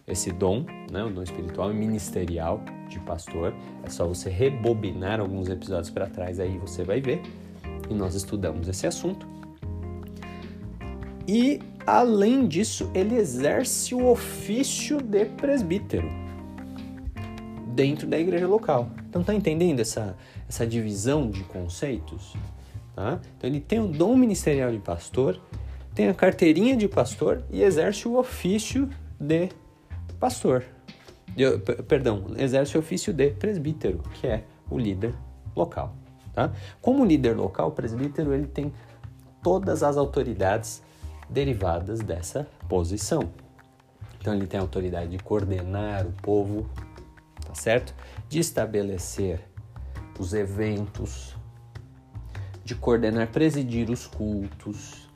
esse 0.09 0.31
dom, 0.31 0.65
né? 0.91 1.03
O 1.03 1.09
dom 1.09 1.23
espiritual 1.23 1.71
e 1.71 1.75
ministerial 1.75 2.61
de 2.87 2.99
pastor. 2.99 3.53
É 3.83 3.89
só 3.89 4.07
você 4.07 4.29
rebobinar 4.29 5.19
alguns 5.19 5.47
episódios 5.47 5.89
para 5.89 6.07
trás, 6.07 6.39
aí 6.39 6.57
você 6.57 6.83
vai 6.83 6.99
ver. 6.99 7.21
E 7.89 7.93
nós 7.93 8.15
estudamos 8.15 8.67
esse 8.67 8.85
assunto. 8.87 9.27
E 11.27 11.59
Além 11.91 12.47
disso, 12.47 12.87
ele 12.93 13.15
exerce 13.15 13.95
o 13.95 14.05
ofício 14.11 15.01
de 15.01 15.25
presbítero 15.25 16.07
dentro 17.73 18.05
da 18.05 18.19
igreja 18.19 18.45
local. 18.45 18.91
Então 19.09 19.23
tá 19.23 19.33
entendendo 19.33 19.79
essa, 19.79 20.15
essa 20.47 20.67
divisão 20.67 21.31
de 21.31 21.43
conceitos? 21.45 22.35
Tá? 22.95 23.19
Então 23.35 23.49
ele 23.49 23.59
tem 23.59 23.79
o 23.79 23.87
dom 23.87 24.15
ministerial 24.15 24.71
de 24.71 24.77
pastor, 24.77 25.41
tem 25.95 26.09
a 26.09 26.13
carteirinha 26.13 26.77
de 26.77 26.87
pastor 26.87 27.41
e 27.49 27.63
exerce 27.63 28.07
o 28.07 28.19
ofício 28.19 28.87
de 29.19 29.49
pastor. 30.19 30.63
De, 31.35 31.57
perdão, 31.83 32.33
exerce 32.37 32.75
o 32.75 32.79
ofício 32.79 33.13
de 33.13 33.31
presbítero, 33.31 33.99
que 34.13 34.27
é 34.27 34.43
o 34.69 34.77
líder 34.77 35.13
local. 35.55 35.95
Tá? 36.33 36.51
Como 36.81 37.05
líder 37.05 37.35
local, 37.35 37.69
o 37.69 37.71
presbítero 37.71 38.33
ele 38.33 38.47
tem 38.47 38.73
todas 39.41 39.83
as 39.83 39.97
autoridades 39.97 40.81
derivadas 41.29 41.99
dessa 41.99 42.47
posição. 42.67 43.31
Então 44.19 44.33
ele 44.33 44.47
tem 44.47 44.59
a 44.59 44.63
autoridade 44.63 45.11
de 45.11 45.19
coordenar 45.19 46.05
o 46.05 46.11
povo, 46.11 46.69
tá 47.45 47.55
certo? 47.55 47.95
De 48.27 48.39
estabelecer 48.39 49.39
os 50.19 50.33
eventos, 50.33 51.35
de 52.65 52.75
coordenar, 52.75 53.27
presidir 53.27 53.89
os 53.89 54.05
cultos. 54.05 55.08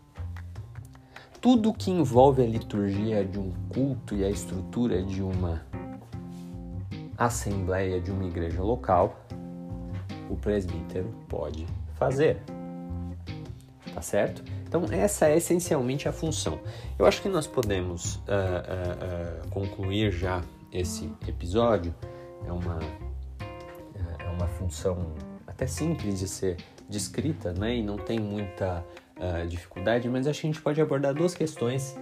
Tudo 1.44 1.74
que 1.74 1.92
envolve 1.92 2.42
a 2.42 2.46
liturgia 2.46 3.26
de 3.26 3.38
um 3.38 3.52
culto 3.68 4.16
e 4.16 4.24
a 4.24 4.30
estrutura 4.30 5.04
de 5.04 5.22
uma 5.22 5.62
assembleia 7.18 8.00
de 8.00 8.12
uma 8.12 8.24
igreja 8.24 8.64
local, 8.64 9.14
o 10.30 10.38
presbítero 10.38 11.14
pode 11.28 11.68
fazer. 11.96 12.42
Tá 13.94 14.02
certo? 14.02 14.42
Então, 14.66 14.86
essa 14.90 15.28
é 15.28 15.36
essencialmente 15.36 16.08
a 16.08 16.14
função. 16.14 16.62
Eu 16.98 17.06
acho 17.06 17.22
que 17.22 17.28
nós 17.28 17.46
podemos 17.46 18.16
uh, 18.16 18.20
uh, 18.22 19.46
uh, 19.46 19.50
concluir 19.50 20.14
já 20.14 20.42
esse 20.72 21.12
episódio. 21.28 21.94
É 22.48 22.54
uma, 22.54 22.80
é 24.18 24.30
uma 24.30 24.48
função 24.48 25.12
até 25.46 25.68
simples 25.68 26.20
de 26.20 26.28
ser 26.30 26.56
descrita, 26.88 27.52
né? 27.52 27.76
E 27.76 27.84
não 27.84 27.98
tem 27.98 28.18
muita 28.18 28.82
dificuldade, 29.48 30.10
mas 30.10 30.27
acho 30.27 30.42
que 30.42 30.48
a 30.48 30.51
gente 30.51 30.62
pode 30.62 30.82
abordar 30.82 31.13
duas 31.13 31.34
questões 31.34 31.96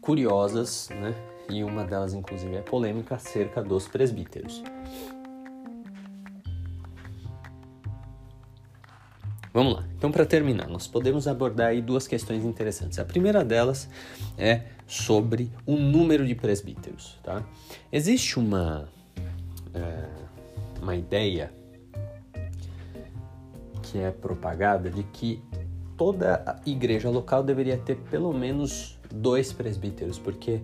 curiosas, 0.00 0.88
né? 0.90 1.14
E 1.50 1.64
uma 1.64 1.84
delas, 1.84 2.12
inclusive, 2.12 2.56
é 2.56 2.60
polêmica 2.60 3.14
acerca 3.14 3.62
dos 3.62 3.88
presbíteros. 3.88 4.62
Vamos 9.52 9.74
lá. 9.74 9.84
Então, 9.96 10.12
para 10.12 10.24
terminar, 10.24 10.68
nós 10.68 10.86
podemos 10.86 11.26
abordar 11.26 11.68
aí 11.68 11.80
duas 11.80 12.06
questões 12.06 12.44
interessantes. 12.44 12.98
A 12.98 13.04
primeira 13.04 13.44
delas 13.44 13.88
é 14.36 14.62
sobre 14.86 15.50
o 15.66 15.76
número 15.76 16.26
de 16.26 16.34
presbíteros. 16.34 17.18
Tá? 17.22 17.42
Existe 17.90 18.38
uma, 18.38 18.88
é, 19.74 20.08
uma 20.80 20.94
ideia 20.94 21.50
que 23.90 23.98
é 23.98 24.10
propagada 24.10 24.90
de 24.90 25.02
que 25.02 25.42
toda 25.96 26.60
igreja 26.64 27.10
local 27.10 27.42
deveria 27.42 27.76
ter 27.76 27.96
pelo 28.10 28.32
menos 28.32 28.98
dois 29.12 29.52
presbíteros, 29.52 30.18
porque 30.18 30.60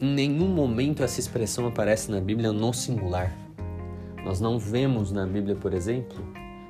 em 0.00 0.14
nenhum 0.14 0.48
momento 0.48 1.02
essa 1.02 1.20
expressão 1.20 1.66
aparece 1.66 2.10
na 2.10 2.20
Bíblia 2.20 2.52
no 2.52 2.72
singular. 2.72 3.32
Nós 4.24 4.40
não 4.40 4.58
vemos 4.58 5.12
na 5.12 5.26
Bíblia, 5.26 5.54
por 5.54 5.72
exemplo, 5.72 6.18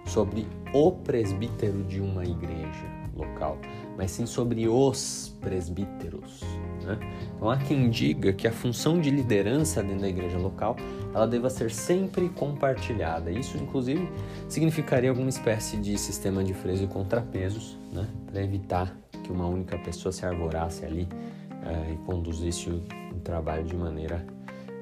sobre 0.04 0.46
o 0.74 0.92
presbítero 0.92 1.84
de 1.84 2.00
uma 2.00 2.24
igreja 2.24 2.86
local, 3.16 3.58
mas 3.96 4.10
sim 4.10 4.26
sobre 4.26 4.68
os 4.68 5.36
presbíteros. 5.40 6.40
Né? 6.84 6.98
Então 7.36 7.50
há 7.50 7.56
quem 7.56 7.88
diga 7.90 8.32
que 8.32 8.46
a 8.46 8.52
função 8.52 9.00
de 9.00 9.10
liderança 9.10 9.82
dentro 9.82 10.00
da 10.00 10.08
igreja 10.08 10.38
local 10.38 10.76
ela 11.14 11.26
deva 11.26 11.50
ser 11.50 11.70
sempre 11.70 12.28
compartilhada. 12.28 13.30
Isso, 13.30 13.56
inclusive, 13.56 14.08
significaria 14.48 15.10
alguma 15.10 15.28
espécie 15.28 15.76
de 15.76 15.96
sistema 15.98 16.44
de 16.44 16.54
freios 16.54 16.80
e 16.80 16.86
contrapesos, 16.86 17.78
né? 17.92 18.06
para 18.26 18.42
evitar 18.42 18.96
que 19.24 19.32
uma 19.32 19.46
única 19.46 19.76
pessoa 19.78 20.12
se 20.12 20.24
arvorasse 20.24 20.84
ali 20.84 21.02
uh, 21.02 21.92
e 21.92 21.96
conduzisse 22.06 22.70
o, 22.70 22.82
o, 23.14 23.20
trabalho 23.20 23.64
de 23.64 23.76
maneira 23.76 24.24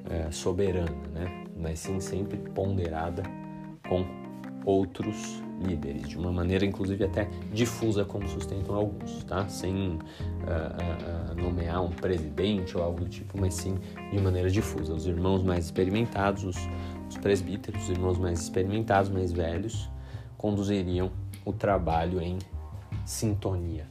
uh, 0.04 0.32
soberana, 0.32 0.90
né? 1.12 1.44
mas 1.56 1.78
sim 1.78 1.98
sempre 2.00 2.36
ponderada 2.36 3.22
com 3.88 4.04
outros 4.64 5.42
líderes, 5.60 6.08
de 6.08 6.18
uma 6.18 6.32
maneira 6.32 6.64
inclusive 6.64 7.04
até 7.04 7.28
difusa, 7.52 8.04
como 8.04 8.28
sustentam 8.28 8.74
alguns, 8.74 9.24
tá? 9.24 9.48
Sem 9.48 9.92
uh, 9.92 9.98
uh, 9.98 11.40
nomear 11.40 11.82
um 11.82 11.90
presidente 11.90 12.76
ou 12.76 12.82
algo 12.82 13.00
do 13.00 13.08
tipo, 13.08 13.38
mas 13.38 13.54
sim 13.54 13.76
de 14.12 14.20
maneira 14.20 14.50
difusa. 14.50 14.94
Os 14.94 15.06
irmãos 15.06 15.42
mais 15.42 15.66
experimentados, 15.66 16.44
os, 16.44 16.56
os 17.08 17.16
presbíteros, 17.16 17.82
os 17.84 17.90
irmãos 17.90 18.18
mais 18.18 18.40
experimentados, 18.40 19.10
mais 19.10 19.32
velhos, 19.32 19.90
conduziriam 20.36 21.10
o 21.44 21.52
trabalho 21.52 22.20
em 22.20 22.38
sintonia. 23.04 23.86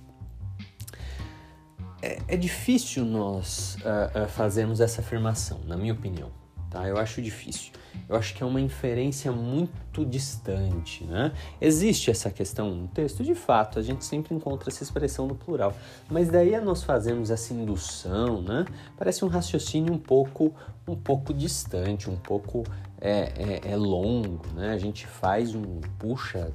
É, 2.02 2.20
é 2.28 2.38
difícil 2.38 3.04
nós 3.04 3.76
uh, 3.78 4.28
fazermos 4.28 4.80
essa 4.80 5.02
afirmação, 5.02 5.60
na 5.66 5.76
minha 5.76 5.94
opinião 5.94 6.32
tá? 6.70 6.88
Eu 6.88 6.98
acho 6.98 7.22
difícil. 7.22 7.72
Eu 8.08 8.16
acho 8.16 8.34
que 8.36 8.44
é 8.44 8.46
uma 8.46 8.62
inferência 8.62 9.32
muito 9.32 10.06
distante, 10.06 11.04
né? 11.04 11.32
Existe 11.60 12.10
essa 12.12 12.30
questão 12.30 12.70
no 12.70 12.88
texto, 12.88 13.24
de 13.24 13.36
fato, 13.36 13.80
a 13.80 13.82
gente 13.82 14.06
sempre 14.06 14.34
encontra 14.36 14.70
essa 14.70 14.84
expressão 14.84 15.28
no 15.28 15.36
plural, 15.36 15.74
mas 16.10 16.30
daí 16.30 16.56
a 16.56 16.62
nós 16.62 16.84
fazemos 16.84 17.32
essa 17.32 17.54
indução, 17.54 18.42
né? 18.42 18.66
Parece 18.96 19.26
um 19.26 19.28
raciocínio 19.28 19.94
um 19.94 19.98
pouco, 19.98 20.54
um 20.88 20.96
pouco 20.96 21.34
distante, 21.34 22.10
um 22.10 22.16
pouco 22.18 22.64
é, 23.02 23.62
é, 23.66 23.72
é 23.72 23.76
longo, 23.76 24.42
né? 24.56 24.72
A 24.74 24.78
gente 24.78 25.06
faz 25.08 25.54
um, 25.54 25.82
puxa, 26.00 26.52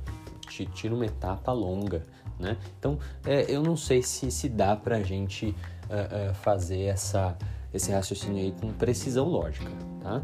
tira 0.75 0.95
uma 0.95 1.07
etapa 1.07 1.53
longa, 1.53 2.03
né? 2.39 2.57
Então, 2.79 2.99
é, 3.25 3.45
eu 3.49 3.63
não 3.63 3.77
sei 3.77 4.03
se 4.03 4.31
se 4.31 4.49
dá 4.49 4.77
pra 4.77 5.03
gente 5.03 5.47
uh, 5.47 6.31
uh, 6.31 6.35
fazer 6.35 6.83
essa 6.83 7.37
esse 7.73 7.91
raciocínio 7.91 8.43
aí 8.43 8.53
com 8.61 8.73
precisão 8.73 9.27
lógica, 9.29 9.71
tá? 10.03 10.23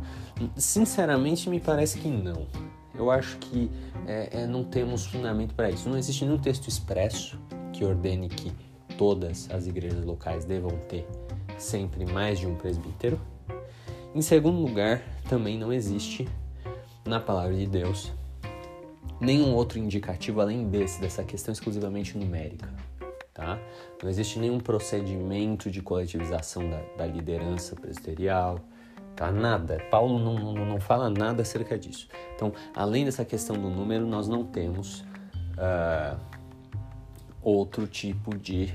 Sinceramente, 0.56 1.48
me 1.48 1.60
parece 1.60 1.98
que 1.98 2.08
não. 2.08 2.46
Eu 2.94 3.10
acho 3.10 3.38
que 3.38 3.70
é, 4.06 4.40
é, 4.42 4.46
não 4.46 4.64
temos 4.64 5.06
fundamento 5.06 5.54
para 5.54 5.70
isso. 5.70 5.88
Não 5.88 5.96
existe 5.96 6.24
nenhum 6.24 6.38
texto 6.38 6.68
expresso 6.68 7.38
que 7.72 7.84
ordene 7.84 8.28
que 8.28 8.52
todas 8.96 9.48
as 9.50 9.66
igrejas 9.66 10.04
locais 10.04 10.44
devam 10.44 10.76
ter 10.88 11.06
sempre 11.56 12.04
mais 12.04 12.38
de 12.38 12.46
um 12.46 12.56
presbítero. 12.56 13.20
Em 14.14 14.22
segundo 14.22 14.60
lugar, 14.60 15.02
também 15.28 15.56
não 15.56 15.72
existe 15.72 16.28
na 17.06 17.20
palavra 17.20 17.54
de 17.54 17.66
Deus 17.66 18.12
nenhum 19.20 19.54
outro 19.54 19.78
indicativo 19.78 20.40
além 20.40 20.68
desse, 20.68 21.00
dessa 21.00 21.24
questão 21.24 21.52
exclusivamente 21.52 22.16
numérica 22.16 22.68
tá? 23.38 23.56
Não 24.02 24.10
existe 24.10 24.36
nenhum 24.36 24.58
procedimento 24.58 25.70
de 25.70 25.80
coletivização 25.80 26.68
da, 26.68 26.82
da 26.96 27.06
liderança 27.06 27.76
presbiterial, 27.76 28.58
tá? 29.14 29.30
Nada. 29.30 29.78
Paulo 29.92 30.18
não, 30.18 30.34
não, 30.34 30.66
não, 30.66 30.80
fala 30.80 31.08
nada 31.08 31.42
acerca 31.42 31.78
disso. 31.78 32.08
Então, 32.34 32.52
além 32.74 33.04
dessa 33.04 33.24
questão 33.24 33.56
do 33.56 33.70
número, 33.70 34.04
nós 34.04 34.26
não 34.26 34.44
temos 34.44 35.02
uh, 35.54 36.18
outro 37.40 37.86
tipo 37.86 38.36
de 38.36 38.74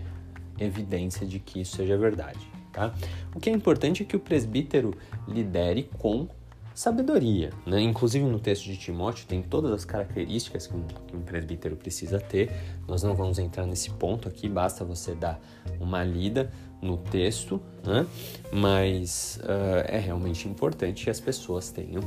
evidência 0.58 1.28
de 1.28 1.40
que 1.40 1.60
isso 1.60 1.76
seja 1.76 1.98
verdade, 1.98 2.50
tá? 2.72 2.94
O 3.36 3.42
que 3.42 3.50
é 3.50 3.54
importante 3.54 4.04
é 4.04 4.06
que 4.06 4.16
o 4.16 4.20
presbítero 4.20 4.96
lidere 5.28 5.90
com 6.00 6.30
sabedoria. 6.74 7.52
Né? 7.66 7.82
Inclusive 7.82 8.26
no 8.26 8.40
texto 8.40 8.66
de 8.66 8.78
Timóteo 8.78 9.26
tem 9.28 9.42
todas 9.42 9.72
as 9.72 9.86
características 9.86 10.68
que 10.68 10.76
um, 10.76 10.84
que 10.84 11.16
um, 11.16 11.22
presbítero 11.22 11.76
precisa 11.76 12.20
ter. 12.20 12.52
Nós 12.88 13.04
não 13.04 13.16
vamos 13.16 13.40
entrar 13.40 13.66
nesse 13.66 13.90
ponto 13.92 14.28
aqui, 14.28 14.50
basta 14.50 14.84
você 14.84 15.14
dar 15.14 15.40
uma 15.80 16.04
lida 16.04 16.52
no 16.82 16.98
texto, 16.98 17.62
né? 17.86 18.06
mas 18.52 19.40
uh, 19.44 19.86
é 19.88 19.98
realmente 20.00 20.48
importante 20.50 21.06
que 21.06 21.10
as 21.10 21.20
pessoas 21.20 21.72
tenham 21.72 22.02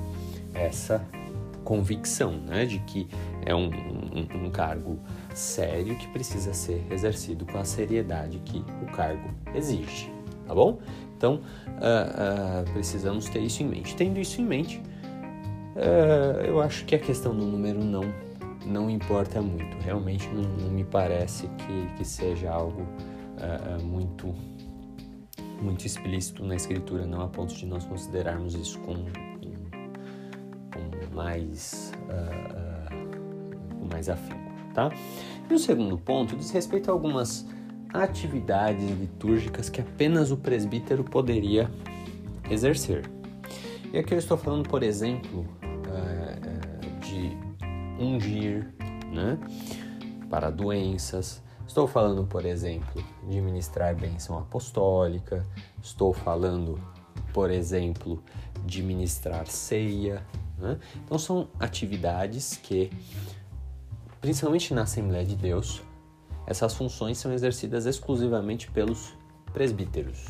essa 0.52 1.02
convicção 1.64 2.32
né? 2.32 2.64
de 2.66 2.78
que 2.80 3.08
é 3.44 3.54
um, 3.54 3.68
um, 3.68 4.46
um 4.46 4.50
cargo 4.50 4.98
sério 5.34 5.96
que 5.96 6.06
precisa 6.08 6.52
ser 6.52 6.84
exercido 6.90 7.46
com 7.46 7.58
a 7.58 7.64
seriedade 7.64 8.38
que 8.44 8.64
o 8.82 8.86
cargo 8.92 9.30
exige, 9.54 10.10
tá 10.46 10.54
bom? 10.54 10.78
Então, 11.16 11.40
uh, 11.66 12.68
uh, 12.68 12.72
precisamos 12.72 13.28
ter 13.28 13.40
isso 13.40 13.62
em 13.62 13.66
mente. 13.66 13.96
Tendo 13.96 14.20
isso 14.20 14.40
em 14.40 14.44
mente, 14.44 14.82
uh, 15.74 16.40
eu 16.44 16.60
acho 16.60 16.84
que 16.84 16.94
a 16.94 16.98
questão 16.98 17.34
do 17.34 17.44
número 17.44 17.82
não, 17.82 18.02
não 18.66 18.90
importa 18.90 19.40
muito. 19.40 19.78
Realmente 19.78 20.28
não, 20.28 20.42
não 20.42 20.70
me 20.70 20.84
parece 20.84 21.48
que, 21.48 21.96
que 21.96 22.04
seja 22.04 22.50
algo 22.50 22.86
muito, 23.82 24.34
muito 25.60 25.84
explícito 25.86 26.42
na 26.42 26.56
escritura, 26.56 27.06
não 27.06 27.20
a 27.20 27.28
ponto 27.28 27.54
de 27.54 27.66
nós 27.66 27.84
considerarmos 27.84 28.54
isso 28.54 28.78
com, 28.78 28.94
com, 30.72 31.14
mais, 31.14 31.92
com 33.78 33.86
mais 33.92 34.08
afinco. 34.08 34.40
Tá? 34.72 34.90
E 35.50 35.52
o 35.52 35.58
segundo 35.58 35.98
ponto 35.98 36.34
diz 36.34 36.50
respeito 36.50 36.90
a 36.90 36.94
algumas 36.94 37.46
atividades 38.02 38.90
litúrgicas 38.90 39.68
que 39.68 39.80
apenas 39.80 40.30
o 40.30 40.36
presbítero 40.36 41.04
poderia 41.04 41.70
exercer. 42.50 43.08
E 43.92 43.98
aqui 43.98 44.14
eu 44.14 44.18
estou 44.18 44.36
falando, 44.36 44.68
por 44.68 44.82
exemplo, 44.82 45.46
eh, 45.62 46.36
de 47.00 47.46
ungir 48.02 48.72
né, 49.12 49.38
para 50.28 50.50
doenças, 50.50 51.42
estou 51.66 51.86
falando, 51.86 52.26
por 52.26 52.44
exemplo, 52.44 53.02
de 53.28 53.40
ministrar 53.40 53.94
bênção 53.94 54.38
apostólica, 54.38 55.46
estou 55.82 56.12
falando, 56.12 56.80
por 57.32 57.50
exemplo, 57.50 58.22
de 58.64 58.82
ministrar 58.82 59.46
ceia. 59.46 60.22
Né? 60.58 60.78
Então, 61.04 61.18
são 61.18 61.48
atividades 61.58 62.58
que, 62.62 62.90
principalmente 64.20 64.74
na 64.74 64.82
Assembleia 64.82 65.24
de 65.24 65.36
Deus, 65.36 65.82
essas 66.46 66.74
funções 66.74 67.18
são 67.18 67.32
exercidas 67.32 67.86
exclusivamente 67.86 68.70
pelos 68.70 69.14
presbíteros. 69.52 70.26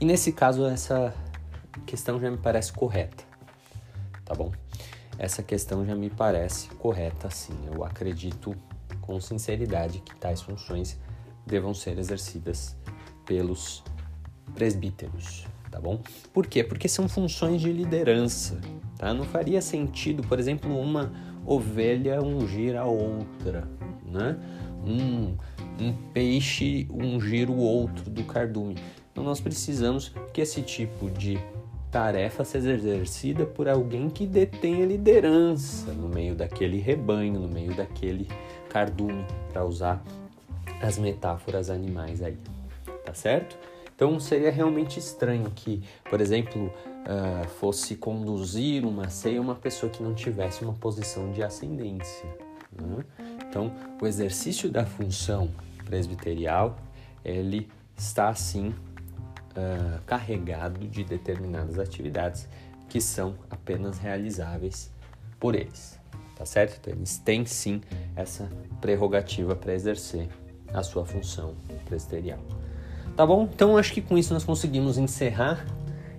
E 0.00 0.04
nesse 0.04 0.32
caso, 0.32 0.66
essa 0.66 1.14
questão 1.84 2.20
já 2.20 2.30
me 2.30 2.38
parece 2.38 2.72
correta, 2.72 3.24
tá 4.24 4.34
bom? 4.34 4.52
Essa 5.18 5.42
questão 5.42 5.84
já 5.84 5.94
me 5.94 6.10
parece 6.10 6.68
correta, 6.76 7.30
sim. 7.30 7.56
Eu 7.72 7.84
acredito 7.84 8.54
com 9.00 9.20
sinceridade 9.20 10.00
que 10.00 10.14
tais 10.16 10.42
funções 10.42 10.98
devam 11.46 11.72
ser 11.72 11.98
exercidas 11.98 12.76
pelos 13.24 13.82
presbíteros, 14.54 15.46
tá 15.70 15.80
bom? 15.80 16.00
Por 16.32 16.46
quê? 16.46 16.62
Porque 16.62 16.88
são 16.88 17.08
funções 17.08 17.60
de 17.60 17.72
liderança, 17.72 18.60
tá? 18.98 19.14
Não 19.14 19.24
faria 19.24 19.62
sentido, 19.62 20.22
por 20.26 20.38
exemplo, 20.38 20.78
uma 20.78 21.12
ovelha 21.46 22.20
ungir 22.20 22.76
a 22.76 22.84
outra, 22.84 23.68
né? 24.10 24.36
Um, 24.84 25.36
um 25.80 25.92
peixe 26.12 26.86
ungir 26.90 27.50
o 27.50 27.56
outro 27.56 28.08
do 28.10 28.24
cardume. 28.24 28.76
Então 29.10 29.24
nós 29.24 29.40
precisamos 29.40 30.12
que 30.32 30.40
esse 30.40 30.62
tipo 30.62 31.10
de 31.10 31.38
tarefa 31.90 32.44
seja 32.44 32.72
exercida 32.72 33.46
por 33.46 33.68
alguém 33.68 34.10
que 34.10 34.26
detenha 34.26 34.84
liderança 34.84 35.92
no 35.92 36.08
meio 36.08 36.34
daquele 36.34 36.78
rebanho, 36.78 37.40
no 37.40 37.48
meio 37.48 37.74
daquele 37.74 38.28
cardume, 38.68 39.24
para 39.50 39.64
usar 39.64 40.04
as 40.82 40.98
metáforas 40.98 41.70
animais 41.70 42.22
aí, 42.22 42.36
tá 43.04 43.14
certo? 43.14 43.56
Então 43.94 44.20
seria 44.20 44.50
realmente 44.50 44.98
estranho 44.98 45.50
que, 45.54 45.82
por 46.10 46.20
exemplo, 46.20 46.66
uh, 46.66 47.48
fosse 47.48 47.96
conduzir 47.96 48.84
uma 48.84 49.08
ceia 49.08 49.40
uma 49.40 49.54
pessoa 49.54 49.90
que 49.90 50.02
não 50.02 50.12
tivesse 50.12 50.62
uma 50.62 50.74
posição 50.74 51.32
de 51.32 51.42
ascendência. 51.42 52.28
Né? 52.78 53.04
Então, 53.56 53.72
o 54.02 54.06
exercício 54.06 54.70
da 54.70 54.84
função 54.84 55.50
presbiterial, 55.86 56.76
ele 57.24 57.70
está 57.96 58.28
assim 58.28 58.68
uh, 58.68 59.98
carregado 60.04 60.86
de 60.86 61.02
determinadas 61.02 61.78
atividades 61.78 62.46
que 62.86 63.00
são 63.00 63.34
apenas 63.48 63.96
realizáveis 63.96 64.92
por 65.40 65.54
eles, 65.54 65.98
tá 66.36 66.44
certo? 66.44 66.76
Então, 66.78 66.92
eles 66.92 67.16
têm 67.16 67.46
sim 67.46 67.80
essa 68.14 68.46
prerrogativa 68.78 69.56
para 69.56 69.72
exercer 69.72 70.28
a 70.74 70.82
sua 70.82 71.06
função 71.06 71.54
presbiterial. 71.86 72.40
Tá 73.16 73.24
bom? 73.24 73.48
Então 73.50 73.78
acho 73.78 73.94
que 73.94 74.02
com 74.02 74.18
isso 74.18 74.34
nós 74.34 74.44
conseguimos 74.44 74.98
encerrar 74.98 75.64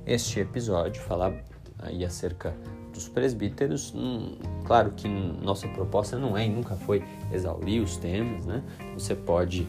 este 0.07 0.39
episódio, 0.39 0.99
falar 1.03 1.35
aí 1.77 2.03
acerca 2.03 2.57
dos 2.97 3.07
presbíteros. 3.07 3.93
Hum, 3.95 4.35
claro 4.65 4.91
que 4.91 5.07
nossa 5.07 5.67
proposta 5.67 6.17
não 6.17 6.35
é 6.35 6.45
e 6.45 6.49
nunca 6.49 6.75
foi 6.75 7.03
exaurir 7.31 7.81
os 7.81 7.95
temas, 7.97 8.45
né? 8.45 8.63
Você 8.95 9.15
pode 9.15 9.67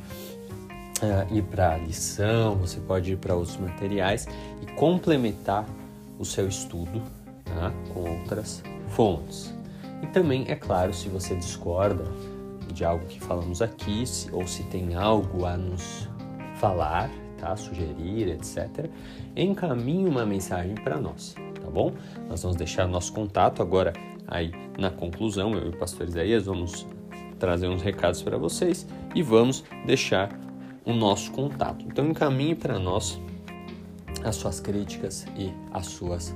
uh, 1.02 1.34
ir 1.34 1.42
para 1.42 1.74
a 1.74 1.76
lição, 1.76 2.56
você 2.56 2.80
pode 2.80 3.12
ir 3.12 3.16
para 3.16 3.34
outros 3.34 3.56
materiais 3.58 4.26
e 4.62 4.66
complementar 4.72 5.66
o 6.18 6.24
seu 6.24 6.48
estudo 6.48 7.02
tá? 7.44 7.72
com 7.92 8.18
outras 8.18 8.62
fontes. 8.88 9.54
E 10.02 10.06
também, 10.06 10.44
é 10.48 10.54
claro, 10.54 10.94
se 10.94 11.08
você 11.08 11.34
discorda 11.36 12.04
de 12.72 12.84
algo 12.84 13.04
que 13.06 13.20
falamos 13.20 13.60
aqui, 13.60 14.06
se, 14.06 14.32
ou 14.32 14.46
se 14.46 14.62
tem 14.64 14.94
algo 14.94 15.44
a 15.44 15.56
nos 15.56 16.08
falar, 16.56 17.10
tá? 17.38 17.54
sugerir, 17.56 18.28
etc., 18.28 18.88
encaminhe 19.36 20.08
uma 20.08 20.24
mensagem 20.24 20.74
para 20.74 21.00
nós, 21.00 21.34
tá 21.68 21.70
bom? 21.70 21.92
Nós 22.28 22.42
vamos 22.42 22.56
deixar 22.56 22.88
nosso 22.88 23.12
contato 23.12 23.60
agora 23.60 23.92
aí 24.26 24.50
na 24.78 24.90
conclusão, 24.90 25.52
eu 25.52 25.66
e 25.66 25.68
o 25.68 25.76
pastor 25.76 26.08
Isaías 26.08 26.46
vamos 26.46 26.86
trazer 27.38 27.68
uns 27.68 27.82
recados 27.82 28.22
para 28.22 28.38
vocês 28.38 28.86
e 29.14 29.22
vamos 29.22 29.62
deixar 29.84 30.30
o 30.84 30.92
nosso 30.92 31.30
contato. 31.30 31.84
Então 31.86 32.06
encaminhe 32.06 32.54
para 32.54 32.78
nós 32.78 33.20
as 34.24 34.36
suas 34.36 34.58
críticas 34.58 35.26
e 35.36 35.52
as 35.72 35.86
suas 35.86 36.34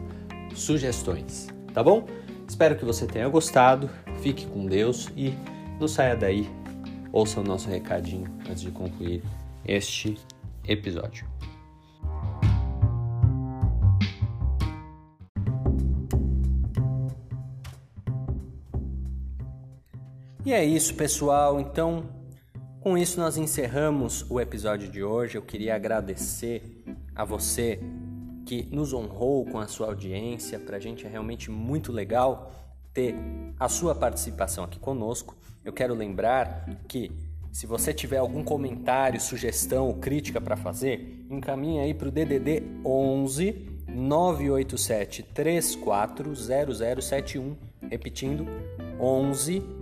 sugestões, 0.55 1.49
tá 1.73 1.83
bom? 1.83 2.07
Espero 2.47 2.77
que 2.77 2.85
você 2.85 3.07
tenha 3.07 3.29
gostado, 3.29 3.89
fique 4.21 4.47
com 4.47 4.67
Deus 4.67 5.09
e 5.17 5.33
não 5.81 5.89
saia 5.89 6.15
daí. 6.15 6.49
Ouça 7.11 7.41
o 7.41 7.43
nosso 7.43 7.69
recadinho 7.69 8.27
antes 8.49 8.63
de 8.63 8.71
concluir 8.71 9.23
este 9.67 10.19
episódio. 10.67 11.32
E 20.45 20.53
é 20.53 20.65
isso, 20.65 20.97
pessoal. 20.97 21.61
Então, 21.61 22.03
com 22.81 22.99
isso 22.99 23.21
nós 23.21 23.37
encerramos 23.37 24.29
o 24.29 24.41
episódio 24.41 24.89
de 24.89 25.01
hoje. 25.01 25.39
Eu 25.39 25.43
queria 25.43 25.77
agradecer 25.77 26.83
a 27.15 27.25
você 27.25 27.79
que 28.45 28.65
nos 28.73 28.93
honrou 28.93 29.47
com 29.47 29.61
a 29.61 29.69
sua 29.69 29.87
audiência. 29.87 30.59
Para 30.59 30.79
a 30.79 30.81
gente 30.81 31.07
é 31.07 31.09
realmente 31.09 31.49
muito 31.49 31.93
legal 31.93 32.51
ter 32.93 33.15
a 33.57 33.69
sua 33.69 33.95
participação 33.95 34.65
aqui 34.65 34.81
conosco. 34.81 35.37
Eu 35.65 35.73
quero 35.73 35.95
lembrar 35.95 36.69
que 36.89 37.13
se 37.53 37.65
você 37.65 37.95
tiver 37.95 38.19
algum 38.19 38.43
comentário, 38.43 39.21
sugestão 39.21 39.87
ou 39.87 39.95
crítica 39.95 40.41
para 40.41 40.57
fazer, 40.57 41.25
encaminhe 41.31 41.79
aí 41.79 41.95
para 41.95 42.09
o 42.09 42.11
DDD 42.11 42.65
11 42.85 43.71
987 43.95 45.23
340071, 45.23 47.57
repetindo 47.89 48.45
11 48.99 49.82